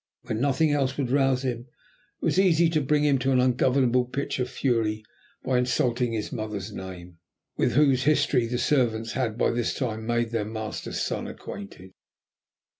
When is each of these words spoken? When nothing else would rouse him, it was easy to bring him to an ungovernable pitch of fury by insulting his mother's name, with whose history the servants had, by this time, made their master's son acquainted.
When 0.23 0.41
nothing 0.41 0.71
else 0.71 0.97
would 0.97 1.11
rouse 1.11 1.43
him, 1.43 1.59
it 2.21 2.25
was 2.25 2.39
easy 2.39 2.71
to 2.71 2.81
bring 2.81 3.03
him 3.03 3.19
to 3.19 3.31
an 3.33 3.39
ungovernable 3.39 4.05
pitch 4.05 4.39
of 4.39 4.49
fury 4.49 5.03
by 5.43 5.59
insulting 5.59 6.11
his 6.13 6.31
mother's 6.31 6.71
name, 6.71 7.19
with 7.55 7.73
whose 7.73 8.05
history 8.05 8.47
the 8.47 8.57
servants 8.57 9.11
had, 9.11 9.37
by 9.37 9.51
this 9.51 9.75
time, 9.75 10.07
made 10.07 10.31
their 10.31 10.43
master's 10.43 10.99
son 10.99 11.27
acquainted. 11.27 11.91